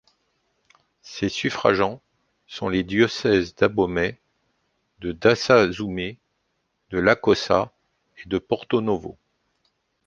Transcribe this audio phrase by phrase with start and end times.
[1.03, 2.01] Ses suffragants
[2.47, 4.19] sont les diocèses d'Abomey,
[4.97, 6.17] de Dassa-Zoumé,
[6.89, 7.71] de Lokossa
[8.17, 9.15] et de Porto Novo.